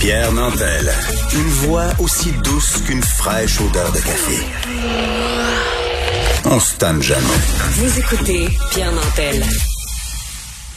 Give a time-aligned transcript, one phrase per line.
[0.00, 0.90] Pierre Nantel.
[1.34, 4.38] Une voix aussi douce qu'une fraîche odeur de café.
[6.44, 7.22] On se tanne jamais.
[7.72, 9.42] Vous écoutez Pierre Nantel.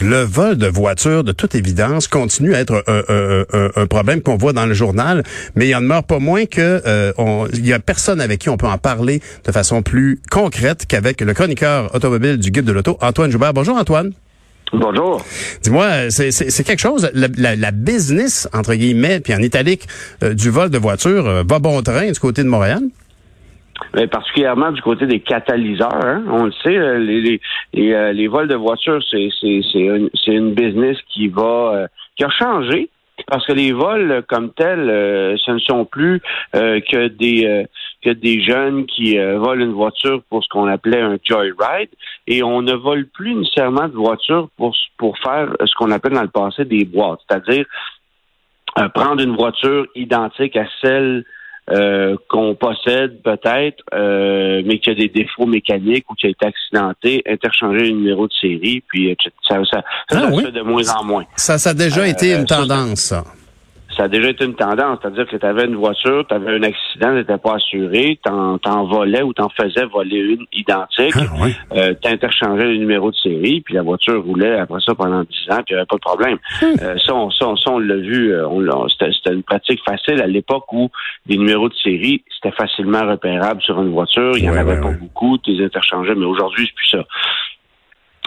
[0.00, 4.20] Le vol de voitures, de toute évidence, continue à être un, un- un- un problème
[4.20, 5.22] qu'on voit dans le journal,
[5.54, 8.48] mais il en demeure pas moins que euh, on- il y a personne avec qui
[8.48, 12.72] on peut en parler de façon plus concrète qu'avec le chroniqueur automobile du Guide de
[12.72, 13.54] l'auto, Antoine Joubert.
[13.54, 14.12] Bonjour Antoine.
[14.72, 15.20] Bonjour.
[15.62, 19.82] Dis-moi, c'est- quelque chose, la, la- la business, entre guillemets, puis en italique,
[20.22, 22.80] euh, du vol de voitures euh, va bon train du côté de Montréal?
[23.94, 27.40] Mais particulièrement du côté des catalyseurs, hein, on le sait, euh, les, les,
[27.74, 29.28] les, les vols de voitures, c'est
[29.74, 32.88] une, une business qui va euh, qui a changé
[33.28, 34.86] parce que les vols comme tels,
[35.38, 36.20] ce ne sont plus
[36.54, 37.64] que des euh,
[38.04, 41.88] que des jeunes qui euh, volent une voiture pour ce qu'on appelait un joyride
[42.26, 46.22] et on ne vole plus nécessairement de voiture pour pour faire ce qu'on appelle dans
[46.22, 47.64] le passé des boîtes, c'est-à-dire
[48.78, 51.24] euh, prendre une voiture identique à celle
[51.70, 56.44] euh, qu'on possède peut-être, euh, mais qui a des défauts mécaniques ou qui a été
[56.46, 60.44] accidenté, interchanger le numéro de série, puis ça, ça, ça, Ah ça se oui?
[60.44, 61.24] fait de moins en moins.
[61.36, 63.22] Ça, ça a déjà Euh, été une tendance, ça.
[63.96, 66.62] Ça a déjà été une tendance, c'est-à-dire que tu avais une voiture, tu avais un
[66.62, 71.54] accident, n'était pas assuré, t'en, t'en volais ou t'en faisais voler une identique, Ah, oui.
[71.76, 75.56] euh, t'interchangeais le numéro de série, puis la voiture roulait après ça pendant 10 ans,
[75.56, 76.38] puis il n'y avait pas de problème.
[76.62, 79.80] Euh, ça, on, ça, on- ça, on l'a vu, euh, on c'était, c'était une pratique
[79.84, 80.90] facile à l'époque où
[81.26, 84.80] des numéros de série, c'était facilement repérable sur une voiture, il n'y en avait ouais,
[84.80, 84.96] pas ouais.
[84.96, 87.04] beaucoup, tu les interchangeais, mais aujourd'hui, c'est plus ça.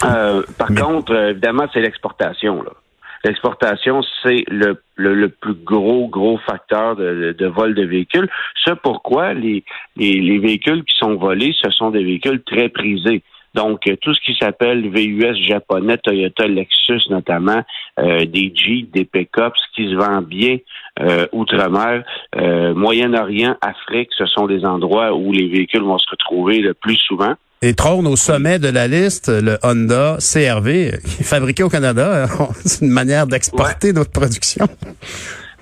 [0.06, 2.62] Euh, par Mais- contre, euh, évidemment, c'est l'exportation.
[2.62, 2.72] Là.
[3.26, 8.30] L'exportation, c'est le, le, plus gros, gros facteur de, vol de véhicules.
[8.64, 9.64] C'est pourquoi les,
[9.96, 13.24] les, les véhicules qui sont volés, ce sont des véhicules très prisés.
[13.56, 17.64] Donc, euh, tout ce qui s'appelle VUS japonais, Toyota, Lexus notamment,
[18.00, 20.58] euh, des Jeep, des pick-up, ce qui se vend bien
[21.00, 22.04] euh, outre-mer,
[22.36, 26.98] euh, Moyen-Orient, Afrique, ce sont des endroits où les véhicules vont se retrouver le plus
[26.98, 27.34] souvent.
[27.68, 32.28] Et trône au sommet de la liste le Honda CRV, qui est fabriqué au Canada.
[32.64, 34.68] C'est une manière d'exporter notre production.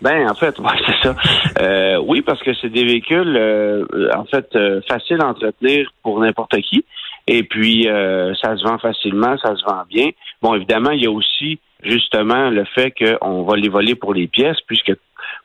[0.01, 1.15] Ben, en fait, ouais, c'est ça.
[1.61, 6.19] Euh, oui, parce que c'est des véhicules, euh, en fait, euh, faciles à entretenir pour
[6.19, 6.83] n'importe qui.
[7.25, 10.09] Et puis, ça se vend facilement, ça se vend bien.
[10.41, 14.27] Bon, évidemment, il y a aussi justement le fait qu'on va les voler pour les
[14.27, 14.91] pièces, puisque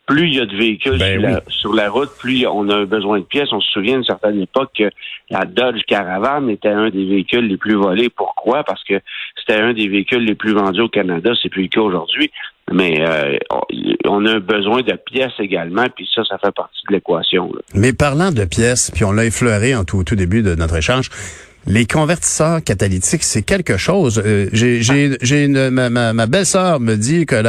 [0.08, 2.86] plus il y a de véhicules Ben sur, la, sur la route, plus on a
[2.86, 3.52] besoin de pièces.
[3.52, 4.90] On se souvient d'une certaine époque que
[5.28, 8.08] la Dodge Caravan était un des véhicules les plus volés.
[8.08, 8.64] Pourquoi?
[8.64, 8.94] Parce que
[9.38, 11.32] c'était un des véhicules les plus vendus au Canada.
[11.40, 12.30] C'est plus le cas aujourd'hui.
[12.72, 13.36] Mais euh,
[14.06, 17.50] on a besoin de pièces également, puis ça, ça fait partie de l'équation.
[17.74, 20.76] Mais parlant de pièces, puis on l'a effleuré en tout, au tout début de notre
[20.76, 21.08] échange,
[21.66, 24.22] les convertisseurs catalytiques, c'est quelque chose.
[24.24, 27.42] Euh, j'ai, une, ma, belle-sœur me dit que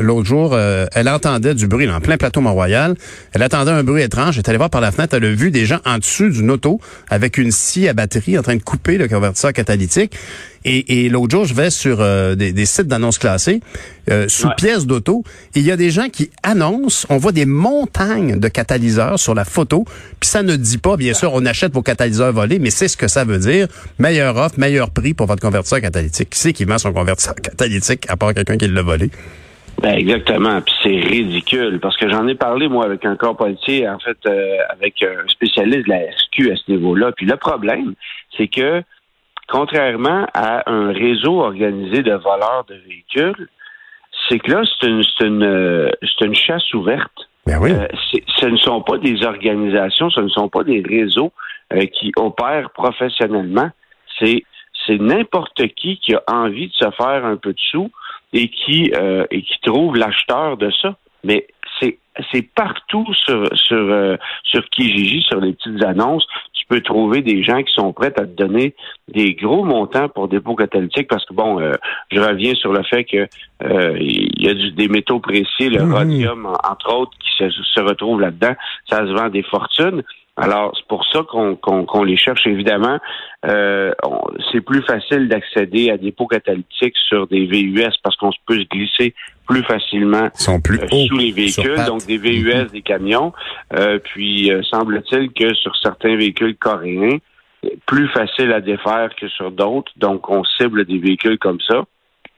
[0.00, 2.94] l'autre jour, euh, elle entendait du bruit en plein plateau Mont-Royal.
[3.32, 4.36] Elle attendait un bruit étrange.
[4.36, 5.14] Elle est allée voir par la fenêtre.
[5.14, 6.80] Elle a vu des gens en dessous d'une auto
[7.10, 10.16] avec une scie à batterie en train de couper le convertisseur catalytique.
[10.64, 13.60] Et, et l'autre jour, je vais sur euh, des, des sites d'annonces classées,
[14.10, 14.54] euh, sous Ouais.
[14.56, 15.22] pièces d'auto,
[15.54, 19.34] et il y a des gens qui annoncent, on voit des montagnes de catalyseurs sur
[19.34, 19.84] la photo,
[20.20, 22.96] puis ça ne dit pas, bien sûr, on achète vos catalyseurs volés, mais c'est ce
[22.96, 23.68] que ça veut dire.
[23.98, 26.30] Meilleure offre, meilleur prix pour votre convertisseur catalytique.
[26.30, 29.10] Qui c'est qui vend son convertisseur catalytique, à part quelqu'un qui l'a volé?
[29.80, 33.88] Ben exactement, puis c'est ridicule parce que j'en ai parlé moi avec un corps policier,
[33.88, 37.12] en fait, euh, avec un spécialiste de la SQ à ce niveau-là.
[37.16, 37.94] Puis le problème,
[38.36, 38.82] c'est que
[39.48, 43.48] contrairement à un réseau organisé de voleurs de véhicules,
[44.28, 47.28] c'est que là c'est une c'est une euh, c'est une chasse ouverte.
[47.46, 47.72] Ben oui.
[47.72, 47.86] Euh,
[48.36, 51.32] ce ne sont pas des organisations, ce ne sont pas des réseaux
[51.72, 53.70] euh, qui opèrent professionnellement.
[54.18, 54.44] C'est
[54.86, 57.90] c'est n'importe qui qui a envie de se faire un peu de sous
[58.32, 60.94] et qui euh, et qui trouve l'acheteur de ça.
[61.24, 61.46] Mais
[61.80, 61.98] c'est
[62.32, 67.42] c'est partout sur sur euh, sur Kijiji, sur les petites annonces, tu peux trouver des
[67.44, 68.74] gens qui sont prêts à te donner
[69.08, 71.74] des gros montants pour dépôt catalytique parce que bon, euh,
[72.10, 73.28] je reviens sur le fait que
[73.62, 75.94] euh, il y a du, des métaux précieux, le Mhm.
[75.94, 78.54] rhodium en- entre autres, qui se, se retrouvent là-dedans.
[78.88, 80.02] Ça se vend des fortunes.
[80.38, 82.98] Alors, c'est pour ça qu'on les cherche, évidemment.
[83.46, 83.92] Euh,
[84.52, 88.58] c'est plus facile d'accéder à des pots catalytiques sur des VUS parce qu'on se peut
[88.58, 89.14] se glisser
[89.48, 93.32] plus facilement sont plus euh, sous les véhicules, donc des VUS, des camions.
[93.74, 97.18] Euh, puis, euh, semble-t-il que sur certains véhicules coréens,
[97.86, 99.90] plus facile à défaire que sur d'autres.
[99.96, 101.84] Donc, on cible des véhicules comme ça.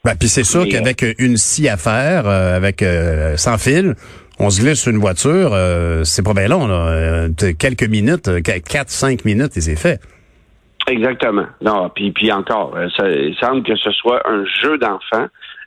[0.05, 3.59] Ben, puis c'est sûr Mais, qu'avec euh, une scie à faire, euh, avec euh, sans
[3.59, 3.95] fil,
[4.41, 6.89] on se glisse sur une voiture, euh, c'est pas bien long, là.
[6.89, 7.29] Euh,
[7.59, 10.01] quelques minutes, euh, qu- quatre, cinq minutes et c'est fait.
[10.89, 11.47] Exactement.
[11.61, 15.27] Non, puis puis encore, euh, ça, il semble que ce soit un jeu d'enfant.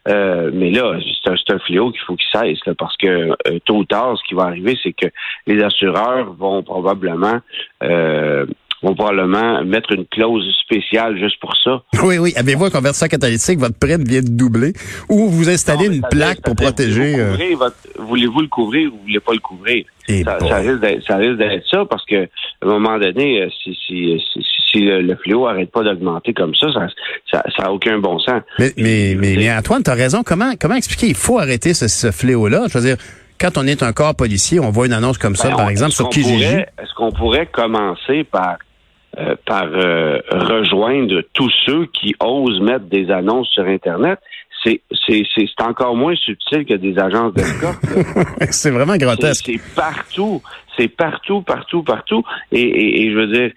[0.09, 3.59] Euh, mais là, c'est un, un fléau qu'il faut qu'il cesse, là, parce que euh,
[3.63, 5.07] tôt ou tard, ce qui va arriver, c'est que
[5.47, 7.39] les assureurs vont probablement
[7.83, 8.45] euh,
[8.83, 11.81] vont probablement mettre une clause spéciale juste pour ça.
[12.03, 12.33] Oui, oui.
[12.35, 14.74] Avez-vous un convertisseur catalytique, votre prêt vient de doubler,
[15.09, 17.13] ou vous installez Non, une plaque pour protéger.
[17.24, 17.69] Voulez-vous, euh,
[18.00, 19.85] voulez-vous le couvrir ou vous voulez pas le couvrir?
[20.09, 20.50] Et Ça, bon.
[20.50, 22.27] ça risque d'être, ça risque d'être ça parce que à
[22.63, 26.53] un moment donné, euh, si, si, si, si le, le fléau arrête pas d'augmenter comme
[26.56, 26.88] ça, ça,
[27.31, 28.41] ça, ça a aucun bon sens.
[28.59, 30.21] Mais, mais, mais, mais Antoine, tu as raison.
[30.25, 31.07] Comment, comment expliquer?
[31.07, 32.65] Il faut arrêter ce, ce fléau-là.
[32.69, 32.97] Je veux dire,
[33.39, 35.69] quand on est un corps policier, on voit une annonce comme ça, Ben, par on-
[35.69, 36.44] exemple, sur Kijiji.
[36.44, 38.57] Est-ce qu'on pourrait commencer par
[39.18, 44.19] euh, par euh, rejoindre tous ceux qui osent mettre des annonces sur Internet?
[44.63, 47.80] C'est c'est c'est c'est encore moins subtil que des agences d'escorte.
[48.51, 49.45] C'est vraiment grotesque.
[49.45, 50.42] c'est partout.
[50.77, 52.24] C'est partout, partout, partout.
[52.51, 53.51] Et, et, et je veux dire,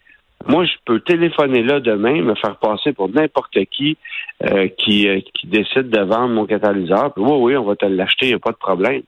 [0.49, 3.97] moi, je peux téléphoner là demain, me faire passer pour n'importe qui
[4.45, 7.13] euh, qui, euh, qui décide de vendre mon catalyseur.
[7.15, 9.01] Puis oui, oui, on va te l'acheter, il n'y a pas de problème.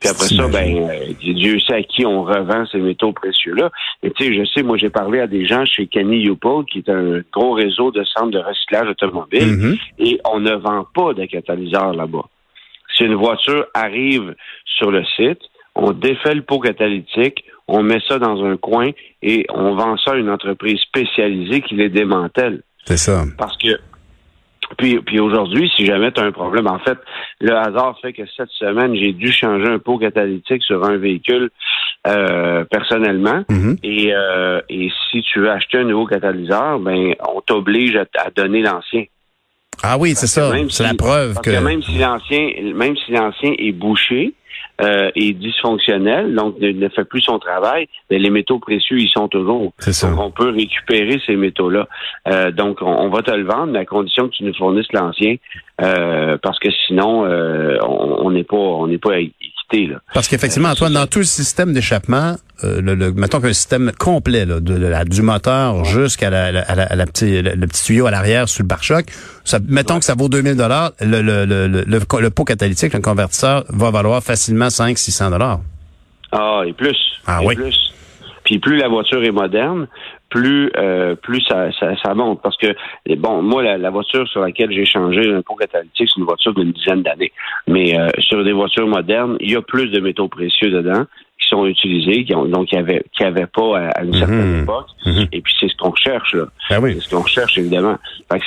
[0.00, 3.70] Puis après ça, ben, euh, Dieu sait à qui on revend ces métaux précieux-là.
[4.02, 6.78] Et tu sais, je sais, moi, j'ai parlé à des gens chez Kenny Upol, qui
[6.78, 9.76] est un gros réseau de centres de recyclage automobile, Mhm.
[9.98, 12.24] et on ne vend pas de catalyseur là-bas.
[12.96, 15.40] Si une voiture arrive sur le site,
[15.74, 18.90] on défait le pot catalytique, on met ça dans un coin
[19.22, 22.62] et on vend ça à une entreprise spécialisée qui les démantèle.
[22.84, 23.22] C'est ça.
[23.38, 23.68] Parce que
[24.78, 26.98] puis, puis aujourd'hui, si jamais tu as un problème, en fait,
[27.40, 31.50] le hasard fait que cette semaine, j'ai dû changer un pot catalytique sur un véhicule
[32.06, 33.44] euh, personnellement.
[33.48, 33.76] Mhm.
[33.82, 38.30] Et, euh, et si tu veux acheter un nouveau catalyseur, ben on t'oblige à, à
[38.30, 39.04] donner l'ancien.
[39.82, 40.50] Ah oui, c'est ça.
[40.52, 44.34] C'est si- la preuve que même si l'ancien, même si l'ancien est bouché,
[44.80, 49.10] euh, est dysfonctionnel, donc ne, ne fait plus son travail, mais les métaux précieux, ils
[49.10, 49.72] sont toujours.
[49.78, 50.10] C'est ça.
[50.10, 51.88] Donc, on peut récupérer ces métaux-là.
[52.28, 54.92] Euh, donc, on, on va te le vendre, mais à condition que tu nous fournisses
[54.92, 55.36] l'ancien,
[55.82, 59.18] euh, parce que sinon, euh, on on n'est pas, on n'est pas
[59.72, 60.00] là.
[60.14, 63.92] Parce qu'effectivement, Euh, Antoine, dans tout le système d'échappement, euh, le, le- mettons qu'un système
[63.98, 68.06] complet, là, de, la- du moteur jusqu'à la, la, la- petit, le, le petit tuyau
[68.06, 69.06] à l'arrière sur le pare-choc,
[69.68, 73.00] mettons que ça vaut 2000 dollars, le, le, le, le, le, le pot catalytique, le
[73.00, 75.60] convertisseur, va valoir facilement 500-600 dollars.
[76.32, 76.96] Ah, et plus.
[77.26, 77.54] Ah et oui.
[77.54, 77.76] Plus.
[78.44, 79.86] Puis plus la voiture est moderne,
[80.30, 82.40] plus euh, plus ça, ça, ça monte.
[82.42, 82.68] Parce que
[83.16, 86.72] bon, moi, la, voiture sur laquelle j'ai changé un pot catalytique, c'est une voiture d'une
[86.72, 87.32] dizaine d'années.
[87.66, 91.04] Mais euh, sur des voitures modernes, il y a plus de métaux précieux dedans
[91.50, 94.62] sont utilisés, qui ont, donc y avait qui pas à, à une certaine Mhm.
[94.62, 94.86] époque.
[95.04, 95.26] Mhm.
[95.32, 96.44] Et puis c'est ce qu'on recherche là.
[96.70, 96.94] Ben oui.
[96.94, 97.98] C'est ce qu'on recherche, évidemment.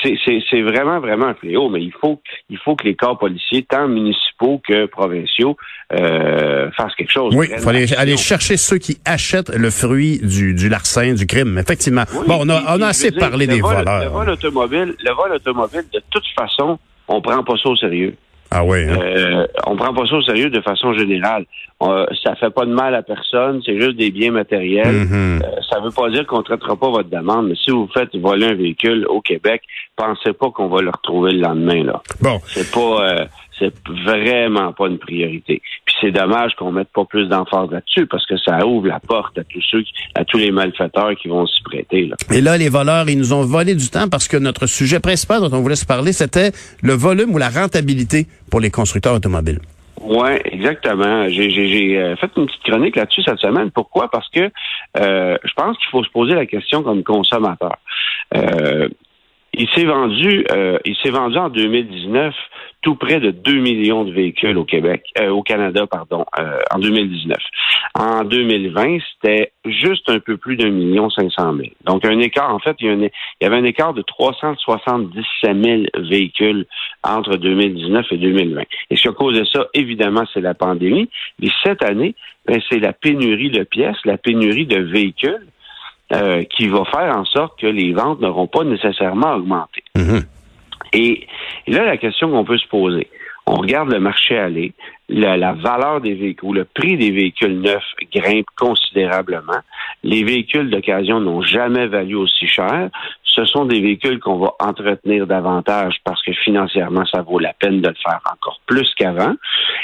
[0.01, 3.87] C'est, vraiment, vraiment un fléau, mais il faut, il faut que les corps policiers, tant
[3.87, 5.57] municipaux que provinciaux,
[5.93, 7.35] euh, fassent quelque chose.
[7.35, 11.27] Oui, il faut aller, aller chercher ceux qui achètent le fruit du, du larcin, du
[11.27, 11.57] crime.
[11.57, 12.03] Effectivement.
[12.13, 14.03] Oui, bon, on a, on assez parlé des vol- voleurs.
[14.05, 18.15] Le vol automobile, le vol automobile, de toute façon, on prend pas ça au sérieux.
[18.53, 18.79] Ah oui.
[18.87, 18.99] hein?
[19.01, 21.45] Euh, on prend pas ça au sérieux de façon générale.
[21.81, 24.93] Euh, ça fait pas de mal à personne, c'est juste des biens matériels.
[24.93, 25.41] Mhm.
[25.43, 28.15] Euh, ça veut pas dire qu'on ne traitera pas votre demande, mais si vous faites
[28.15, 29.63] voler un véhicule au Québec,
[29.95, 32.01] pensez pas qu'on va le retrouver le lendemain là.
[32.21, 32.39] Bon.
[32.45, 33.25] C'est pas, euh,
[33.59, 33.73] c'est
[34.05, 35.61] vraiment pas une priorité.
[35.85, 39.37] Puis c'est dommage qu'on mette pas plus d'emphase là-dessus parce que ça ouvre la porte
[39.37, 42.05] à tous ceux, qui- à tous les malfaiteurs qui vont s'y prêter.
[42.07, 42.15] Là.
[42.31, 45.39] Et là, les voleurs, ils nous ont volé du temps parce que notre sujet principal
[45.41, 46.51] dont on voulait se parler, c'était
[46.81, 49.59] le volume ou la rentabilité pour les constructeurs automobiles.
[50.01, 51.29] Oui, exactement.
[51.29, 53.71] J'ai, j'ai, j'ai euh, fait une petite chronique là-dessus cette semaine.
[53.71, 54.09] Pourquoi?
[54.11, 54.51] Parce que
[54.99, 57.77] euh, je pense qu'il faut se poser la question comme consommateur.
[58.35, 58.89] Euh,
[59.53, 62.33] il s'est vendu, euh, il s'est vendu en 2019
[62.81, 66.79] tout près de 2 millions de véhicules au Québec, euh, au Canada, pardon, euh, en
[66.79, 67.37] 2019.
[67.95, 71.71] En 2020, c'était juste un peu plus d'un million cinq cent mille.
[71.85, 73.09] Donc un écart, en fait, il
[73.41, 76.65] y, avait un écart de 377 000 véhicules
[77.03, 78.61] entre 2019 et 2020.
[78.89, 81.09] Et ce qui a causé ça, évidemment, c'est la pandémie.
[81.39, 85.47] Mais cette année, ben, c'est la pénurie de pièces, la pénurie de véhicules
[86.13, 89.83] euh, qui va faire en sorte que les ventes n'auront pas nécessairement augmenté.
[89.95, 90.23] Mhm.
[90.93, 91.27] Et,
[91.67, 93.07] et là, la question qu'on peut se poser,
[93.45, 94.73] on regarde le marché aller,
[95.09, 97.83] la, valeur des véhicules, le prix des véhicules neufs
[98.13, 99.59] grimpe considérablement.
[100.03, 102.89] Les véhicules d'occasion n'ont jamais valu aussi cher.
[103.23, 107.81] Ce sont des véhicules qu'on va entretenir davantage parce que financièrement, ça vaut la peine
[107.81, 109.33] de le faire encore plus qu'avant.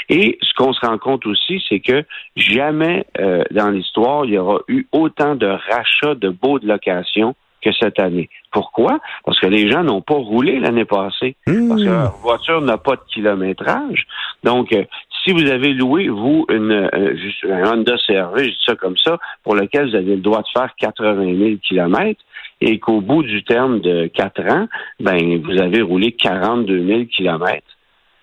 [0.08, 2.04] Et ce qu'on se rend compte aussi, c'est que
[2.36, 7.34] jamais euh, dans l'histoire, il y aura eu autant de rachats de baux de location
[7.62, 8.28] que cette année.
[8.52, 8.98] Pourquoi?
[9.24, 11.36] Parce que les gens n'ont pas roulé l'année passée.
[11.44, 14.06] Parce que leur voiture n'a pas de kilométrage.
[14.42, 14.84] Donc, euh,
[15.24, 17.14] si vous avez loué, vous, une, euh,
[17.44, 20.48] un Honda CRV, je dis ça comme ça, pour lequel vous avez le droit de
[20.52, 22.22] faire 80 000 kilomètres,
[22.60, 24.66] et qu'au bout du terme de quatre ans,
[24.98, 27.76] ben, vous avez roulé 42 000 kilomètres.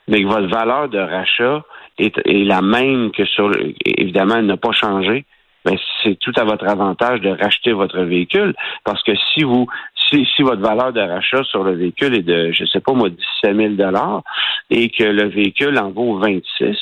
[0.08, 1.64] mais que votre valeur de rachat
[1.98, 3.52] est, la même que sur,
[3.86, 5.26] évidemment, elle n'a pas changé,
[5.68, 9.68] ben c'est tout à votre avantage de racheter votre véhicule parce que si vous
[10.10, 13.10] si, si votre valeur de rachat sur le véhicule est de je sais pas moi
[13.10, 14.24] 17 000 dollars
[14.70, 16.78] et que le véhicule en vaut 26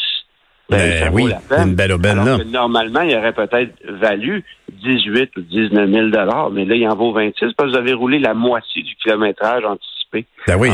[0.68, 1.70] ben, ben, ça oui, vaut la peine.
[1.70, 2.38] une belle aubaine là.
[2.44, 4.44] normalement, il aurait peut-être valu
[4.84, 7.94] 18 ou 19 000 dollars, mais là, il en vaut 26 parce que vous avez
[7.94, 10.26] roulé la moitié du kilométrage anticipé.
[10.48, 10.70] Ben oui.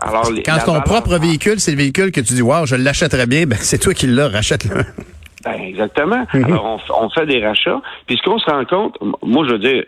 [0.00, 3.44] Alors, Quand ton propre véhicule, c'est le véhicule que tu dis, wow, je l'achèterais bien,
[3.44, 4.82] ben c'est toi qui l'as, rachète-le.
[5.56, 6.26] Ben, exactement.
[6.34, 6.44] Mhm.
[6.44, 7.80] Alors, on, fait des rachats.
[8.06, 9.84] Puis ce qu'on se rend compte, moi, je veux dire,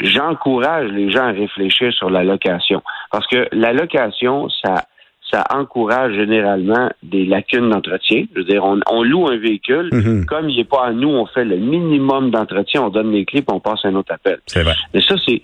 [0.00, 2.82] j'encourage les gens à réfléchir sur la location.
[3.10, 4.84] Parce que la location, ça,
[5.30, 8.24] ça encourage généralement des lacunes d'entretien.
[8.34, 10.26] Je veux dire, on, loue un véhicule, mhm.
[10.26, 13.42] comme il n'est pas à nous, on fait le minimum d'entretien, on donne les clés,
[13.42, 14.38] puis on passe un autre appel.
[14.46, 14.74] C'est vrai.
[14.94, 15.42] Mais ça, c'est,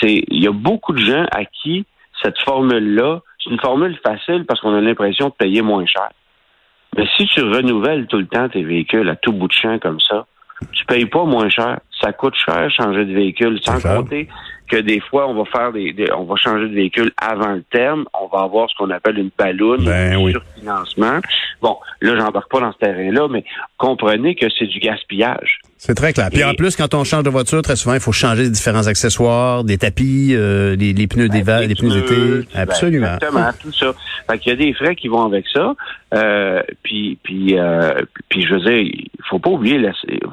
[0.00, 1.84] c'est, il y a beaucoup de gens à qui
[2.22, 6.10] cette formule-là, c'est une formule facile parce qu'on a l'impression de payer moins cher.
[6.96, 10.00] Mais si tu renouvelles tout le temps tes véhicules à tout bout de champ comme
[10.00, 10.26] ça,
[10.72, 11.80] tu payes pas moins cher.
[12.00, 14.28] Ça coûte cher changer de véhicule, sans compter
[14.70, 18.06] que des fois, on va faire des, on va changer de véhicule avant le terme.
[18.18, 21.20] On va avoir ce qu'on appelle une balloune, ben, un surfinancement.
[21.60, 23.44] Bon, là, j'embarque pas dans ce terrain-là, mais
[23.78, 25.60] comprenez que c'est du gaspillage.
[25.82, 26.28] C'est très clair.
[26.30, 28.86] Puis en plus, quand on change de voiture, très souvent, il faut changer les différents
[28.86, 32.14] accessoires, des tapis, euh, les, pneus ben, d'hiver, les pneus d'été.
[32.52, 33.14] Ben, Absolument.
[33.14, 33.94] exactement, tout ça.
[34.30, 35.74] Fait qu'il y a des frais qui vont avec ça.
[36.12, 37.94] Euh, puis, puis, euh,
[38.28, 39.80] puis, je veux dire, il faut pas oublier,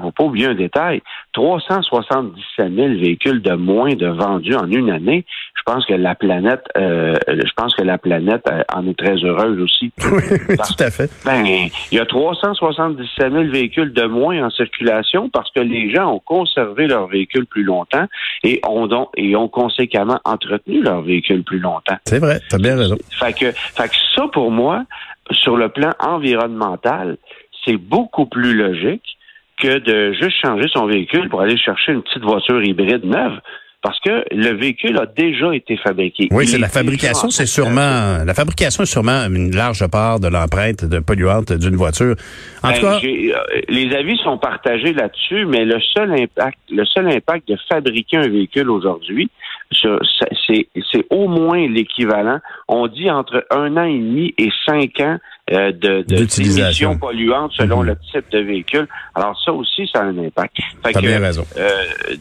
[0.01, 1.01] faut pas oublier un détail.
[1.37, 5.23] 377 000 véhicules de moins de vendus en une année.
[5.55, 9.23] Je pense que la planète, euh, je pense que la planète euh, en est très
[9.23, 9.91] heureuse aussi.
[10.07, 11.11] Oui, tout à fait.
[11.25, 16.13] Ben, il y a 377 000 véhicules de moins en circulation parce que les gens
[16.13, 18.05] ont conservé leurs véhicules plus longtemps
[18.43, 21.97] et ont donc, et ont conséquemment entretenu leurs véhicules plus longtemps.
[22.05, 22.97] C'est vrai, t'as bien raison.
[23.11, 24.85] Fait que, fait que ça pour moi,
[25.31, 27.17] sur le plan environnemental,
[27.65, 29.16] c'est beaucoup plus logique
[29.57, 33.39] que de juste changer son véhicule pour aller chercher une petite voiture hybride neuve.
[33.83, 36.27] Parce que le véhicule a déjà été fabriqué.
[36.31, 40.83] Oui, c'est la fabrication, c'est sûrement la fabrication est sûrement une large part de l'empreinte
[40.83, 42.15] de polluante d'une voiture.
[42.63, 46.85] En tout ben, cas, euh, les avis sont partagés là-dessus, mais le seul impact, le
[46.85, 49.29] seul impact de fabriquer un véhicule aujourd'hui,
[49.71, 52.39] c'est au moins l'équivalent.
[52.67, 55.17] On dit entre un an et demi et cinq ans
[55.51, 57.87] euh, de, d'émissions polluantes selon mhm.
[57.87, 58.87] le type de véhicule.
[59.15, 60.57] Alors ça aussi, ça a un impact.
[60.83, 61.45] Fait bien raison.
[61.57, 61.69] Euh,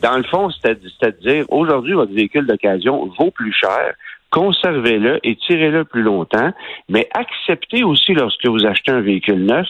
[0.01, 3.95] dans le fond, c'est-à-dire, aujourd'hui, votre véhicule d'occasion vaut plus cher.
[4.31, 6.53] Conservez-le et tirez-le plus longtemps,
[6.89, 9.67] mais acceptez aussi lorsque vous achetez un véhicule neuf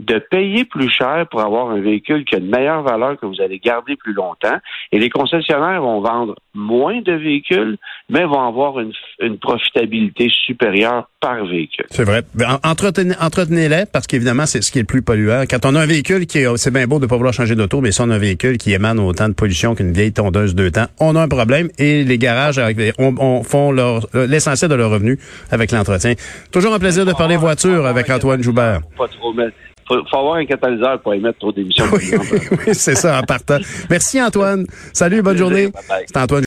[0.00, 3.40] de payer plus cher pour avoir un véhicule qui a une meilleure valeur que vous
[3.40, 4.58] allez garder plus longtemps.
[4.92, 7.76] Et les concessionnaires vont vendre moins de véhicules,
[8.08, 8.92] mais vont avoir une,
[9.40, 11.86] profitabilité supérieure par véhicule.
[11.90, 12.22] C'est vrai.
[12.64, 15.44] Entretenez-les parce qu'évidemment, c'est ce qui est le plus polluant.
[15.48, 17.54] Quand on a un véhicule qui est, c'est bien beau de ne pas vouloir changer
[17.54, 20.54] d'auto, mais si on a un véhicule qui émane autant de pollution qu'une vieille tondeuse
[20.54, 22.60] deux temps, on a un problème et les garages
[22.98, 25.18] on, font leur, l'essentiel de leur revenu
[25.50, 26.14] avec l'entretien.
[26.50, 28.80] Toujours un plaisir de parler voiture avec Antoine Joubert.
[28.96, 29.32] Pas trop,
[29.90, 31.84] faut, faut avoir un catalyseur pour émettre trop d'émissions.
[31.92, 32.12] oui,
[32.66, 33.58] oui c'est ça, en partant.
[33.88, 34.66] Merci Antoine.
[34.92, 35.68] Salut, bonne journée.
[36.06, 36.38] C'est Antoine